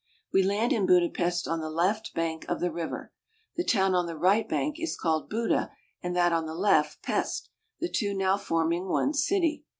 We 0.33 0.41
land 0.41 0.73
in 0.73 0.87
Budapest 0.87 1.47
on 1.47 1.59
the 1.59 1.69
left 1.69 2.15
bank 2.15 2.43
of 2.49 2.59
the 2.59 2.71
river. 2.71 3.13
The 3.55 3.63
town 3.63 3.93
on 3.93 4.07
the 4.07 4.17
right 4.17 4.49
bank 4.49 4.77
is 4.79 4.97
called 4.97 5.29
Buda 5.29 5.69
and 6.01 6.15
that 6.15 6.33
on 6.33 6.47
the 6.47 6.55
left 6.55 7.03
Pest, 7.03 7.49
the 7.79 7.87
two 7.87 8.15
now 8.15 8.35
forming 8.37 8.87
one 8.87 9.13
city. 9.13 9.63